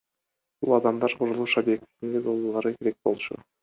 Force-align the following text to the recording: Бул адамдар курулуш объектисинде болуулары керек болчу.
Бул 0.65 0.73
адамдар 0.77 1.15
курулуш 1.21 1.55
объектисинде 1.63 2.25
болуулары 2.31 2.77
керек 2.83 3.03
болчу. 3.11 3.45